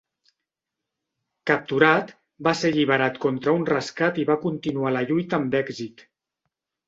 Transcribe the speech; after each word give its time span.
Capturat, 1.49 2.09
va 2.47 2.53
ser 2.61 2.71
alliberat 2.75 3.21
contra 3.27 3.55
un 3.59 3.67
rescat 3.71 4.17
i 4.23 4.27
va 4.31 4.39
continuar 4.49 4.95
la 4.95 5.07
lluita 5.11 5.39
amb 5.41 5.59
èxit. 5.63 6.05